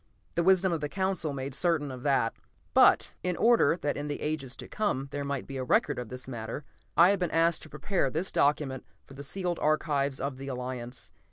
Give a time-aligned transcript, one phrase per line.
[0.33, 2.33] The wisdom of the Council made certain of that.
[2.73, 6.09] But, in order that in the ages to come there might be a record of
[6.09, 6.65] this matter,
[6.97, 11.11] I have been asked to prepare this document for the sealed archives of the Alliance.